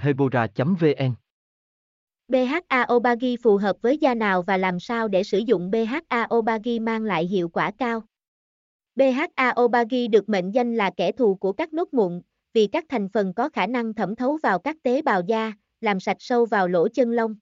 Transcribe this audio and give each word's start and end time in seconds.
hebora 0.00 0.46
vn 0.56 1.14
BHA 2.28 2.86
Obagi 2.92 3.36
phù 3.42 3.56
hợp 3.56 3.76
với 3.82 3.98
da 3.98 4.14
nào 4.14 4.42
và 4.42 4.56
làm 4.56 4.80
sao 4.80 5.08
để 5.08 5.22
sử 5.22 5.38
dụng 5.38 5.70
BHA 5.70 6.26
Obagi 6.34 6.80
mang 6.80 7.02
lại 7.02 7.26
hiệu 7.26 7.48
quả 7.48 7.70
cao? 7.78 8.02
BHA 8.96 9.54
Obagi 9.60 10.10
được 10.10 10.28
mệnh 10.28 10.50
danh 10.50 10.74
là 10.74 10.90
kẻ 10.96 11.12
thù 11.12 11.34
của 11.34 11.52
các 11.52 11.72
nốt 11.72 11.94
mụn, 11.94 12.22
vì 12.52 12.66
các 12.66 12.84
thành 12.88 13.08
phần 13.08 13.34
có 13.34 13.48
khả 13.48 13.66
năng 13.66 13.94
thẩm 13.94 14.16
thấu 14.16 14.38
vào 14.42 14.58
các 14.58 14.76
tế 14.82 15.02
bào 15.02 15.22
da, 15.26 15.52
làm 15.80 16.00
sạch 16.00 16.16
sâu 16.20 16.44
vào 16.44 16.68
lỗ 16.68 16.88
chân 16.88 17.10
lông. 17.10 17.36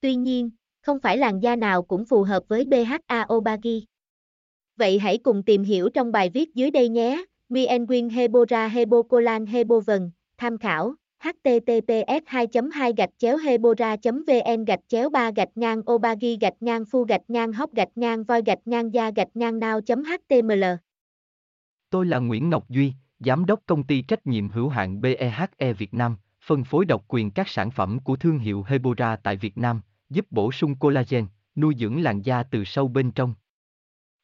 Tuy 0.00 0.14
nhiên, 0.14 0.50
không 0.82 1.00
phải 1.00 1.16
làn 1.16 1.40
da 1.40 1.56
nào 1.56 1.82
cũng 1.82 2.04
phù 2.04 2.22
hợp 2.22 2.42
với 2.48 2.64
BHA 2.64 3.26
Obagi. 3.34 3.86
Vậy 4.76 4.98
hãy 4.98 5.18
cùng 5.18 5.42
tìm 5.42 5.62
hiểu 5.62 5.88
trong 5.88 6.12
bài 6.12 6.30
viết 6.34 6.54
dưới 6.54 6.70
đây 6.70 6.88
nhé. 6.88 7.24
Mienwin 7.48 8.10
Hebora 8.10 8.68
Hebocolan 8.68 9.46
Hebovần, 9.46 10.10
tham 10.38 10.58
khảo 10.58 10.94
https 11.18 12.22
2 12.26 12.46
2 12.72 12.92
gạch 12.96 13.10
chéo 13.18 13.36
hebora 13.36 13.96
vn 14.04 14.64
gạch 14.64 14.80
chéo 14.88 15.10
3 15.10 15.30
gạch 15.30 15.48
ngang 15.54 15.90
obagi 15.92 16.38
gạch 16.40 16.56
ngang 16.60 16.84
phu 16.84 17.04
gạch 17.04 17.20
ngang 17.28 17.52
hóc 17.52 17.74
gạch 17.74 17.88
ngang 17.94 18.24
voi 18.24 18.42
gạch 18.46 18.58
ngang 18.64 18.94
da 18.94 19.10
gạch 19.10 19.28
ngang 19.34 19.58
nao 19.58 19.80
html 19.88 20.64
Tôi 21.90 22.06
là 22.06 22.18
Nguyễn 22.18 22.50
Ngọc 22.50 22.68
Duy, 22.68 22.92
Giám 23.18 23.46
đốc 23.46 23.60
công 23.66 23.84
ty 23.84 24.02
trách 24.02 24.26
nhiệm 24.26 24.48
hữu 24.48 24.68
hạn 24.68 25.00
BEHE 25.00 25.72
Việt 25.78 25.94
Nam, 25.94 26.16
phân 26.44 26.64
phối 26.64 26.84
độc 26.84 27.04
quyền 27.08 27.30
các 27.30 27.48
sản 27.48 27.70
phẩm 27.70 27.98
của 27.98 28.16
thương 28.16 28.38
hiệu 28.38 28.64
Hebora 28.68 29.16
tại 29.16 29.36
Việt 29.36 29.58
Nam, 29.58 29.80
giúp 30.10 30.26
bổ 30.30 30.52
sung 30.52 30.74
collagen, 30.76 31.26
nuôi 31.56 31.74
dưỡng 31.78 32.02
làn 32.02 32.22
da 32.22 32.42
từ 32.42 32.64
sâu 32.64 32.88
bên 32.88 33.10
trong. 33.10 33.34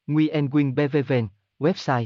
Nguyen 0.07 0.49
Quyên 0.49 0.75
BVVN, 0.75 1.27
website 1.59 2.05